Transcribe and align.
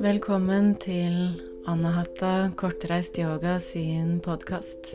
Velkommen 0.00 0.78
til 0.80 1.12
Anahata 1.68 2.48
kortreist 2.56 3.18
yoga 3.20 3.58
sin 3.60 4.14
podkast. 4.24 4.94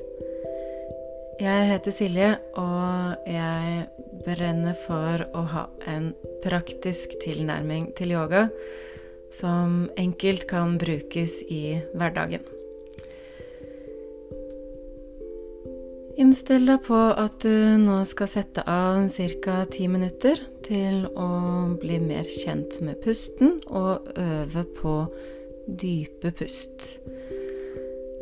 Jeg 1.37 1.67
heter 1.69 1.93
Silje, 1.93 2.31
og 2.57 3.29
jeg 3.29 3.85
brenner 4.25 4.73
for 4.87 5.27
å 5.37 5.45
ha 5.53 5.67
en 5.85 6.09
praktisk 6.41 7.13
tilnærming 7.21 7.91
til 7.93 8.15
yoga 8.17 8.47
som 9.29 9.85
enkelt 9.93 10.49
kan 10.49 10.79
brukes 10.81 11.37
i 11.53 11.77
hverdagen. 11.93 12.54
Innstill 16.15 16.63
deg 16.69 16.79
på 16.85 16.95
at 16.95 17.41
du 17.43 17.75
nå 17.81 17.97
skal 18.07 18.29
sette 18.31 18.63
av 18.71 19.09
ca. 19.43 19.55
ti 19.67 19.87
minutter 19.91 20.39
til 20.63 21.03
å 21.11 21.27
bli 21.81 21.99
mer 21.99 22.23
kjent 22.23 22.79
med 22.79 23.01
pusten 23.03 23.59
og 23.67 24.07
øve 24.15 24.63
på 24.77 24.95
dype 25.67 26.31
pust. 26.31 27.01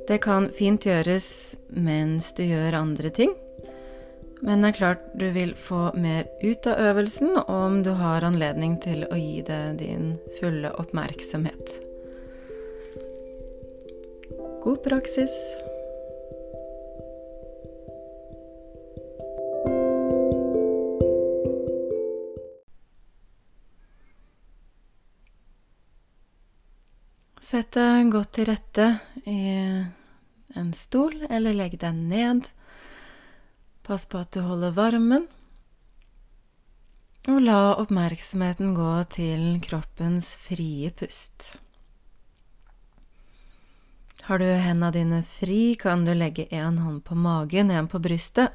Det 0.07 0.17
kan 0.25 0.49
fint 0.49 0.85
gjøres 0.89 1.55
mens 1.70 2.34
du 2.34 2.43
gjør 2.48 2.79
andre 2.81 3.13
ting, 3.13 3.35
men 4.41 4.65
det 4.65 4.73
er 4.73 4.79
klart 4.79 5.05
du 5.15 5.29
vil 5.35 5.53
få 5.55 5.91
mer 5.95 6.25
ut 6.41 6.67
av 6.67 6.81
øvelsen 6.89 7.37
om 7.45 7.84
du 7.85 7.93
har 7.95 8.25
anledning 8.25 8.75
til 8.84 9.05
å 9.05 9.15
gi 9.15 9.43
det 9.48 9.63
din 9.79 10.15
fulle 10.41 10.73
oppmerksomhet. 10.81 11.77
God 14.63 14.81
praksis. 14.84 15.31
Sett 27.54 27.76
deg 27.77 28.07
godt 28.09 28.32
til 28.34 28.48
rette 28.49 28.85
i 29.29 29.41
en 30.57 30.70
stol, 30.73 31.20
eller 31.29 31.54
legg 31.54 31.76
deg 31.84 31.93
ned. 31.93 32.48
Pass 33.85 34.07
på 34.09 34.23
at 34.23 34.32
du 34.34 34.40
holder 34.41 34.73
varmen. 34.73 35.27
Og 37.29 37.37
la 37.46 37.76
oppmerksomheten 37.76 38.74
gå 38.74 38.96
til 39.13 39.46
kroppens 39.62 40.31
frie 40.48 40.90
pust. 40.98 41.51
Har 44.24 44.41
du 44.41 44.49
hendene 44.49 44.90
dine 44.98 45.21
fri, 45.21 45.76
kan 45.77 46.09
du 46.09 46.15
legge 46.18 46.49
én 46.49 46.81
hånd 46.81 47.04
på 47.05 47.13
magen, 47.13 47.70
én 47.70 47.85
på 47.85 48.01
brystet. 48.01 48.49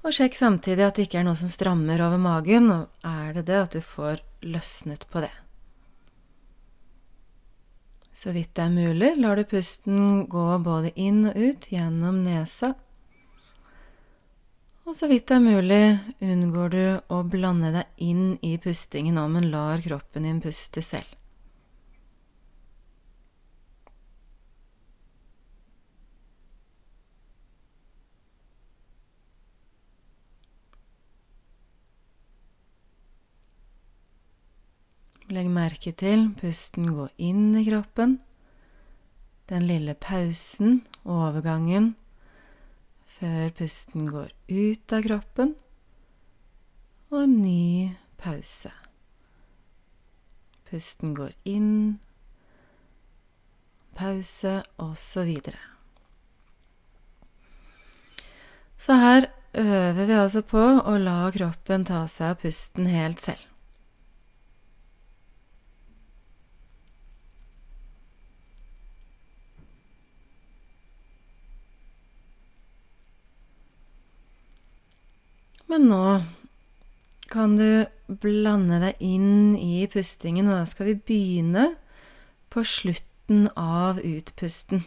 Og 0.00 0.16
sjekk 0.16 0.40
samtidig 0.40 0.88
at 0.88 0.96
det 0.96 1.10
ikke 1.10 1.20
er 1.20 1.28
noe 1.28 1.36
som 1.36 1.52
strammer 1.52 2.00
over 2.08 2.16
magen, 2.16 2.72
og 2.72 3.04
er 3.04 3.36
det 3.36 3.50
det, 3.52 3.64
at 3.68 3.76
du 3.76 3.84
får 3.84 4.24
løsnet 4.48 5.04
på 5.12 5.26
det. 5.28 5.34
Så 8.12 8.32
vidt 8.32 8.54
det 8.54 8.66
er 8.66 8.72
mulig, 8.74 9.14
lar 9.16 9.40
du 9.40 9.44
pusten 9.48 10.26
gå 10.30 10.46
både 10.64 10.92
inn 11.00 11.24
og 11.30 11.36
ut 11.36 11.68
gjennom 11.72 12.20
nesa. 12.26 12.74
Og 14.84 14.96
så 14.98 15.08
vidt 15.08 15.28
det 15.30 15.38
er 15.38 15.44
mulig, 15.44 15.82
unngår 16.20 16.72
du 16.74 16.84
å 17.14 17.22
blande 17.24 17.70
deg 17.72 18.04
inn 18.04 18.36
i 18.44 18.56
pustingen 18.60 19.18
om 19.22 19.38
en 19.38 19.50
lar 19.52 19.80
kroppen 19.80 20.26
din 20.28 20.42
puste 20.44 20.82
selv. 20.84 21.08
Legg 35.32 35.48
merke 35.48 35.94
til 35.96 36.26
pusten 36.36 36.90
gå 36.92 37.06
inn 37.16 37.54
i 37.56 37.62
kroppen. 37.64 38.18
Den 39.48 39.64
lille 39.64 39.94
pausen, 39.96 40.82
overgangen, 41.08 41.94
før 43.08 43.52
pusten 43.56 44.10
går 44.10 44.28
ut 44.52 44.92
av 44.92 45.06
kroppen. 45.06 45.54
Og 47.08 47.22
en 47.22 47.36
ny 47.40 47.92
pause. 48.20 48.72
Pusten 50.68 51.14
går 51.16 51.32
inn, 51.48 52.00
pause, 53.96 54.58
og 54.80 54.98
så 55.00 55.24
videre. 55.28 55.60
Så 58.76 58.98
her 59.00 59.30
øver 59.54 60.04
vi 60.04 60.20
altså 60.20 60.44
på 60.44 60.60
å 60.60 60.98
la 61.00 61.30
kroppen 61.32 61.88
ta 61.88 62.02
seg 62.10 62.34
av 62.34 62.44
pusten 62.44 62.92
helt 62.92 63.24
selv. 63.24 63.48
Men 75.72 75.86
nå 75.88 76.22
kan 77.32 77.54
du 77.56 77.86
blande 78.20 78.76
deg 78.82 78.98
inn 79.00 79.54
i 79.56 79.86
pustingen, 79.88 80.50
og 80.50 80.58
da 80.58 80.66
skal 80.68 80.90
vi 80.90 80.98
begynne 81.08 81.62
på 82.52 82.60
slutten 82.68 83.46
av 83.56 84.02
utpusten. 84.04 84.82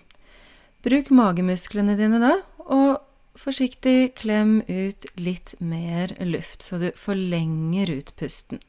Bruk 0.86 1.10
magemusklene 1.10 1.98
dine 1.98 2.22
da, 2.22 2.36
og 2.70 3.02
forsiktig 3.34 4.14
klem 4.22 4.60
ut 4.70 5.10
litt 5.18 5.56
mer 5.58 6.14
luft, 6.22 6.62
så 6.62 6.78
du 6.78 6.92
forlenger 6.94 7.90
utpusten. 7.98 8.62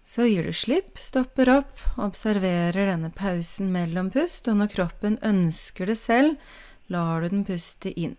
Så 0.00 0.30
gir 0.30 0.48
du 0.48 0.56
slipp, 0.56 0.96
stopper 0.96 1.58
opp, 1.58 1.88
observerer 2.00 2.88
denne 2.88 3.12
pausen 3.12 3.68
mellom 3.74 4.08
pust, 4.16 4.48
og 4.48 4.62
når 4.62 4.78
kroppen 4.80 5.20
ønsker 5.20 5.92
det 5.92 6.00
selv, 6.00 6.40
lar 6.88 7.20
du 7.20 7.34
den 7.36 7.44
puste 7.44 7.92
inn. 7.92 8.16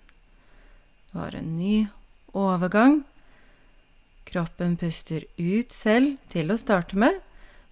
Har 1.17 1.33
en 1.35 1.55
ny 1.57 1.88
overgang. 2.38 3.00
Kroppen 4.23 4.75
puster 4.78 5.23
ut 5.38 5.72
selv 5.73 6.19
til 6.29 6.51
å 6.53 6.57
starte 6.61 6.94
med, 7.00 7.16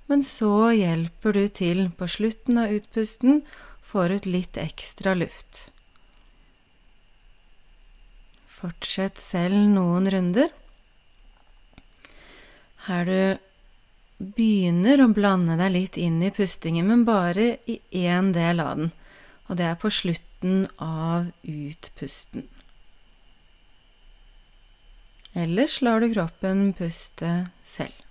men 0.10 0.24
så 0.26 0.72
hjelper 0.74 1.38
du 1.38 1.44
til 1.54 1.84
på 1.94 2.08
slutten 2.10 2.58
av 2.64 2.74
utpusten, 2.74 3.44
får 3.86 4.16
ut 4.16 4.26
litt 4.26 4.58
ekstra 4.58 5.14
luft. 5.14 5.68
Fortsett 8.50 9.22
selv 9.22 9.62
noen 9.76 10.10
runder. 10.10 10.50
Her 12.88 13.06
du 13.06 14.26
begynner 14.34 15.06
å 15.06 15.10
blande 15.14 15.60
deg 15.62 15.76
litt 15.76 16.02
inn 16.02 16.18
i 16.26 16.34
pustingen, 16.34 16.90
men 16.90 17.06
bare 17.06 17.60
i 17.70 17.78
én 18.08 18.34
del 18.34 18.66
av 18.66 18.82
den, 18.82 18.92
og 19.46 19.62
det 19.62 19.70
er 19.70 19.80
på 19.86 19.94
slutten 19.94 20.66
av 20.82 21.30
utpusten. 21.46 22.50
Ellers 25.36 25.82
lar 25.82 26.00
du 26.00 26.14
kroppen 26.14 26.70
puste 26.74 27.48
selv. 27.64 28.05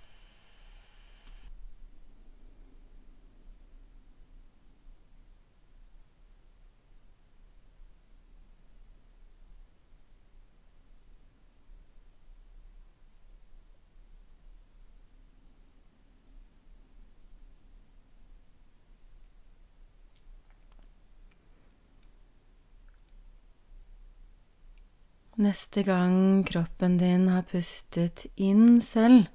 Neste 25.35 25.83
gang 25.83 26.45
kroppen 26.47 26.93
din 26.97 27.27
har 27.27 27.41
pustet 27.43 28.21
inn 28.39 28.79
selv, 28.81 29.25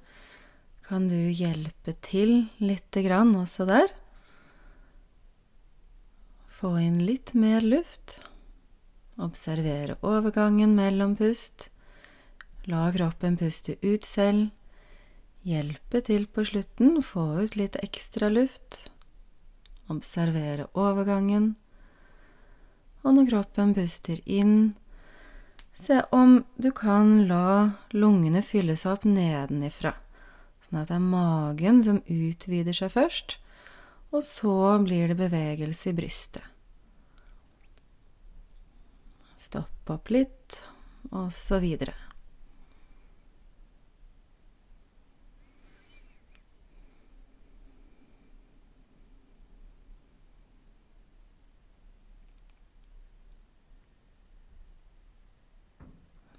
kan 0.81 1.05
du 1.05 1.29
hjelpe 1.29 1.93
til 2.01 2.47
lite 2.57 3.03
grann 3.05 3.35
også 3.37 3.67
der. 3.69 3.93
Få 6.49 6.73
inn 6.81 6.97
litt 7.05 7.35
mer 7.37 7.61
luft. 7.61 8.17
Observere 9.21 9.99
overgangen 10.01 10.73
mellom 10.73 11.13
pust. 11.21 11.69
La 12.65 12.87
kroppen 12.97 13.37
puste 13.37 13.77
ut 13.85 14.01
selv. 14.01 14.49
Hjelpe 15.45 16.01
til 16.01 16.25
på 16.25 16.49
slutten, 16.49 16.97
få 17.05 17.45
ut 17.45 17.61
litt 17.61 17.77
ekstra 17.77 18.33
luft. 18.33 18.87
Observere 19.85 20.65
overgangen. 20.73 21.51
Og 23.05 23.13
når 23.13 23.35
kroppen 23.35 23.77
puster 23.77 24.17
inn, 24.25 24.73
Se 25.73 26.01
om 26.11 26.43
du 26.55 26.71
kan 26.71 27.27
la 27.27 27.71
lungene 27.93 28.43
fylle 28.45 28.75
seg 28.77 28.97
opp 28.97 29.07
nedenifra, 29.07 29.95
sånn 30.67 30.81
at 30.83 30.91
det 30.91 30.97
er 30.99 31.07
magen 31.07 31.81
som 31.85 32.01
utvider 32.05 32.75
seg 32.77 32.93
først, 32.93 33.37
og 34.11 34.23
så 34.27 34.55
blir 34.83 35.11
det 35.11 35.19
bevegelse 35.19 35.91
i 35.91 35.97
brystet. 35.97 36.43
Stopp 39.39 39.89
opp 39.89 40.11
litt, 40.13 40.59
og 41.09 41.31
så 41.33 41.57
videre. 41.63 41.95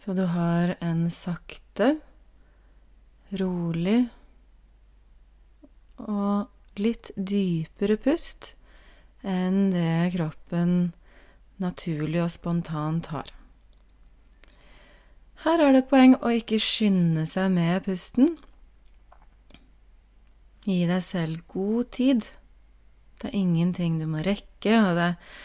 Så 0.03 0.13
du 0.19 0.25
har 0.27 0.75
en 0.83 1.05
sakte, 1.15 1.93
rolig 3.39 4.01
og 6.03 6.81
litt 6.83 7.13
dypere 7.15 7.95
pust 8.03 8.49
enn 9.23 9.71
det 9.71 10.11
kroppen 10.17 10.91
naturlig 11.63 12.19
og 12.25 12.33
spontant 12.35 13.13
har. 13.15 13.31
Her 15.47 15.63
er 15.63 15.71
det 15.71 15.85
et 15.85 15.93
poeng 15.95 16.19
å 16.19 16.35
ikke 16.35 16.59
skynde 16.59 17.23
seg 17.31 17.55
med 17.55 17.87
pusten. 17.87 18.35
Gi 20.67 20.83
deg 20.91 21.07
selv 21.07 21.47
god 21.55 21.95
tid. 21.95 22.27
Det 23.23 23.31
er 23.31 23.39
ingenting 23.39 24.03
du 24.03 24.09
må 24.11 24.27
rekke, 24.27 24.81
og 24.83 24.99
det 24.99 25.13
er 25.13 25.43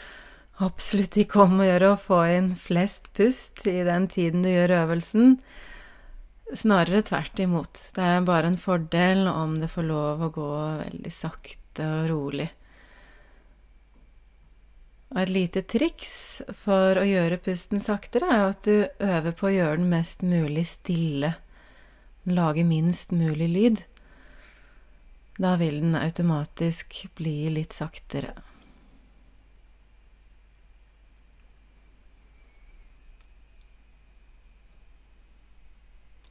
absolutt 0.64 1.18
ikke 1.22 1.44
om 1.46 1.62
å 1.62 1.68
gjøre 1.68 1.94
å 1.94 2.02
få 2.02 2.22
inn 2.34 2.52
flest 2.58 3.12
pust 3.18 3.66
i 3.70 3.80
den 3.86 4.08
tiden 4.12 4.46
du 4.46 4.50
gjør 4.52 4.76
øvelsen. 4.84 5.38
Snarere 6.56 7.04
tvert 7.06 7.40
imot. 7.44 7.82
Det 7.96 8.04
er 8.04 8.28
bare 8.28 8.52
en 8.52 8.62
fordel 8.62 9.28
om 9.30 9.58
det 9.62 9.70
får 9.72 9.88
lov 9.90 10.24
å 10.24 10.32
gå 10.34 10.52
veldig 10.84 11.14
sakte 11.14 11.90
og 12.00 12.08
rolig. 12.12 12.48
Og 15.14 15.20
et 15.22 15.32
lite 15.32 15.64
triks 15.64 16.42
for 16.64 17.00
å 17.00 17.06
gjøre 17.08 17.40
pusten 17.40 17.80
saktere, 17.84 18.28
er 18.28 18.50
at 18.50 18.68
du 18.68 18.88
øver 19.04 19.36
på 19.36 19.48
å 19.48 19.54
gjøre 19.54 19.80
den 19.80 19.92
mest 19.92 20.24
mulig 20.24 20.66
stille. 20.68 21.36
Lage 22.28 22.66
minst 22.68 23.14
mulig 23.16 23.48
lyd. 23.54 23.84
Da 25.40 25.56
vil 25.60 25.80
den 25.80 25.96
automatisk 25.96 27.06
bli 27.16 27.48
litt 27.56 27.76
saktere. 27.76 28.34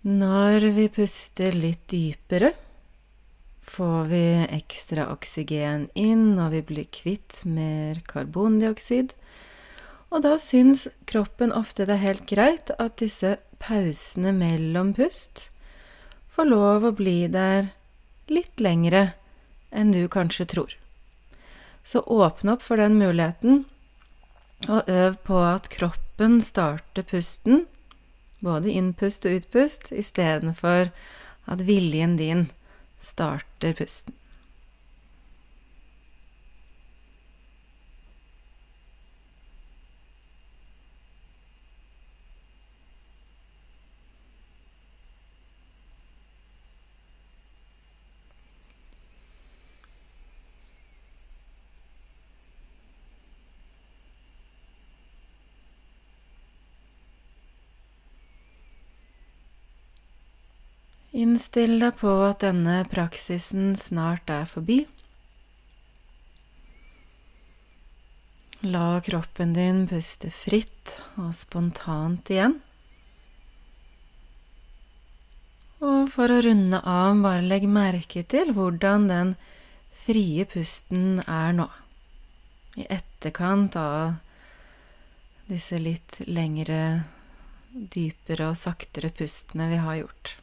Når 0.07 0.69
vi 0.71 0.85
puster 0.87 1.51
litt 1.51 1.89
dypere, 1.91 2.53
får 3.67 4.05
vi 4.07 4.21
ekstra 4.55 5.09
oksygen 5.11 5.89
inn, 5.99 6.37
og 6.39 6.53
vi 6.53 6.61
blir 6.69 6.87
kvitt 6.95 7.41
mer 7.43 7.99
karbondioksid. 8.07 9.17
Og 10.15 10.23
da 10.23 10.37
syns 10.39 10.87
kroppen 11.11 11.51
ofte 11.51 11.89
det 11.91 11.97
er 11.97 12.05
helt 12.05 12.27
greit 12.31 12.71
at 12.79 13.01
disse 13.03 13.35
pausene 13.59 14.31
mellom 14.31 14.95
pust 14.95 15.49
får 16.31 16.53
lov 16.55 16.87
å 16.87 16.95
bli 16.95 17.19
der 17.27 17.73
litt 18.31 18.63
lengre 18.63 19.09
enn 19.75 19.91
du 19.91 20.05
kanskje 20.07 20.47
tror. 20.55 20.79
Så 21.83 22.07
åpne 22.07 22.55
opp 22.55 22.63
for 22.63 22.79
den 22.79 22.95
muligheten, 23.03 23.65
og 24.71 24.87
øv 24.87 25.19
på 25.27 25.43
at 25.51 25.67
kroppen 25.75 26.39
starter 26.39 27.03
pusten, 27.03 27.67
både 28.45 28.73
innpust 28.73 29.27
og 29.27 29.41
utpust, 29.41 29.91
istedenfor 29.93 30.91
at 31.47 31.65
viljen 31.67 32.17
din 32.21 32.47
starter 33.03 33.77
pusten. 33.79 34.15
Innstill 61.17 61.79
deg 61.81 61.97
på 61.97 62.13
at 62.27 62.43
denne 62.45 62.83
praksisen 62.93 63.71
snart 63.81 64.29
er 64.29 64.45
forbi. 64.51 64.83
La 68.67 69.01
kroppen 69.01 69.55
din 69.57 69.87
puste 69.89 70.29
fritt 70.35 70.99
og 71.17 71.33
spontant 71.39 72.29
igjen. 72.35 72.59
Og 75.87 76.09
for 76.13 76.33
å 76.33 76.41
runde 76.45 76.81
av, 76.85 77.17
bare 77.25 77.49
legg 77.49 77.65
merke 77.69 78.25
til 78.29 78.53
hvordan 78.57 79.09
den 79.09 79.35
frie 80.05 80.45
pusten 80.49 81.21
er 81.25 81.57
nå. 81.57 81.69
I 82.77 82.89
etterkant 82.93 83.77
av 83.81 84.17
disse 85.49 85.79
litt 85.81 86.21
lengre, 86.29 87.07
dypere 87.73 88.51
og 88.53 88.59
saktere 88.61 89.13
pustene 89.15 89.69
vi 89.73 89.81
har 89.81 90.05
gjort. 90.05 90.41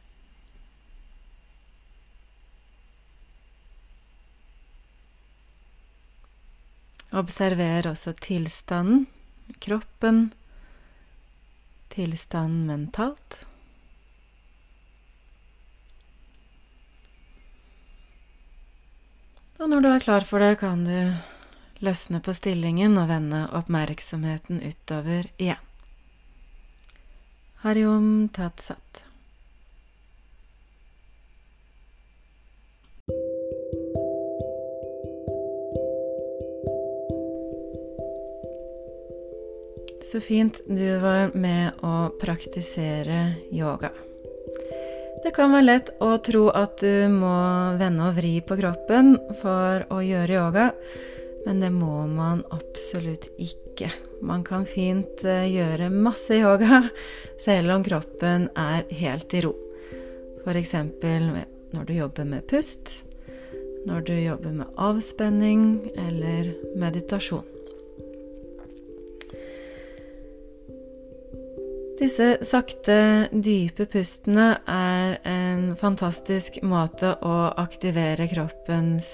Observer 7.14 7.86
også 7.86 8.12
tilstanden, 8.18 9.04
kroppen, 9.62 10.32
tilstanden 11.94 12.64
mentalt. 12.66 13.36
Og 19.62 19.70
når 19.70 19.84
du 19.84 19.88
er 19.92 20.02
klar 20.02 20.26
for 20.26 20.42
det, 20.42 20.58
kan 20.58 20.82
du 20.82 21.14
løsne 21.86 22.18
på 22.18 22.34
stillingen 22.34 22.98
og 22.98 23.06
vende 23.12 23.44
oppmerksomheten 23.54 24.58
utover 24.66 25.30
igjen. 25.38 25.62
Hariom 27.62 28.28
tatsat. 28.34 29.03
Så 40.14 40.20
fint 40.20 40.60
du 40.66 40.98
var 41.02 41.32
med 41.34 41.80
å 41.82 42.06
praktisere 42.20 43.32
yoga. 43.50 43.88
Det 45.24 45.32
kan 45.34 45.50
være 45.50 45.66
lett 45.66 45.88
å 45.98 46.12
tro 46.22 46.44
at 46.54 46.76
du 46.78 47.08
må 47.10 47.34
vende 47.80 48.06
og 48.06 48.20
vri 48.20 48.36
på 48.38 48.54
kroppen 48.60 49.16
for 49.40 49.82
å 49.90 49.98
gjøre 50.06 50.36
yoga, 50.36 50.68
men 51.48 51.58
det 51.64 51.72
må 51.74 52.04
man 52.06 52.44
absolutt 52.54 53.26
ikke. 53.42 53.88
Man 54.22 54.44
kan 54.46 54.62
fint 54.70 55.24
eh, 55.26 55.48
gjøre 55.50 55.90
masse 55.90 56.38
yoga 56.38 56.84
selv 57.48 57.74
om 57.74 57.82
kroppen 57.82 58.46
er 58.54 58.86
helt 58.94 59.34
i 59.34 59.40
ro. 59.48 59.50
F.eks. 60.44 60.76
når 61.74 61.90
du 61.90 61.92
jobber 61.96 62.30
med 62.36 62.46
pust, 62.46 63.00
når 63.90 64.06
du 64.06 64.14
jobber 64.14 64.54
med 64.62 64.78
avspenning 64.78 65.66
eller 66.06 66.54
meditasjon. 66.78 67.50
Disse 71.94 72.40
sakte, 72.42 73.28
dype 73.30 73.84
pustene 73.86 74.48
er 74.66 75.12
en 75.30 75.76
fantastisk 75.78 76.58
måte 76.66 77.12
å 77.22 77.36
aktivere 77.62 78.26
kroppens 78.32 79.06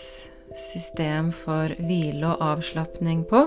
system 0.56 1.28
for 1.34 1.74
hvile 1.76 2.30
og 2.30 2.44
avslapning 2.54 3.26
på. 3.28 3.42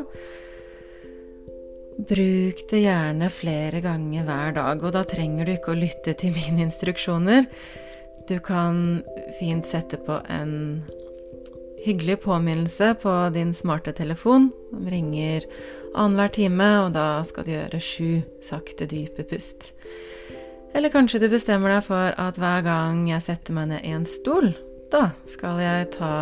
Bruk 1.98 2.62
det 2.70 2.84
gjerne 2.84 3.32
flere 3.34 3.82
ganger 3.82 4.30
hver 4.30 4.54
dag, 4.60 4.86
og 4.86 4.94
da 4.94 5.02
trenger 5.08 5.50
du 5.50 5.56
ikke 5.56 5.74
å 5.74 5.82
lytte 5.82 6.13
til 6.18 6.34
mine 6.38 6.68
instruksjoner. 6.68 7.50
Du 8.30 8.38
kan 8.38 9.02
fint 9.40 9.66
sette 9.66 9.98
på 10.06 10.22
en 10.30 10.54
hyggelig 11.84 12.22
påminnelse 12.24 12.94
på 13.02 13.30
din 13.34 13.54
smarte 13.54 13.92
telefon. 13.92 14.52
Den 14.72 14.90
ringer 14.90 15.44
annenhver 15.96 16.28
time, 16.28 16.70
og 16.86 16.94
da 16.96 17.24
skal 17.28 17.46
du 17.46 17.54
gjøre 17.54 17.82
sju 17.84 18.10
sakte, 18.44 18.88
dype 18.88 19.25
pust. 19.28 19.74
Eller 20.74 20.90
kanskje 20.90 21.22
du 21.22 21.28
bestemmer 21.30 21.75
deg 21.75 21.84
for 21.86 22.16
at 22.18 22.40
hver 22.42 22.63
gang 22.66 23.06
jeg 23.12 23.25
setter 23.28 23.54
meg 23.58 23.70
ned 23.70 23.86
i 23.86 23.94
en 23.94 24.08
stol, 24.10 24.54
da 24.94 25.12
skal 25.28 25.62
jeg 25.62 25.92
ta 25.98 26.16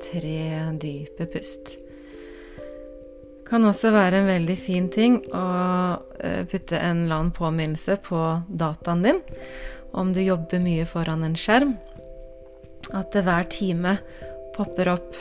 tre 0.00 0.40
dype 0.80 1.26
pust. 1.34 1.76
Det 1.76 1.86
Kan 3.50 3.66
også 3.66 3.90
være 3.90 4.20
en 4.20 4.28
veldig 4.30 4.54
fin 4.54 4.84
ting 4.94 5.16
å 5.34 5.46
eh, 6.22 6.44
putte 6.46 6.78
en 6.78 7.00
eller 7.02 7.16
annen 7.16 7.32
påminnelse 7.34 7.96
på 8.06 8.20
dataen 8.46 9.02
din 9.02 9.18
om 9.90 10.12
du 10.14 10.20
jobber 10.22 10.62
mye 10.62 10.84
foran 10.86 11.24
en 11.26 11.34
skjerm. 11.34 11.72
At 12.94 13.10
det 13.10 13.24
hver 13.26 13.48
time 13.50 13.96
popper 14.60 14.90
opp 14.92 15.16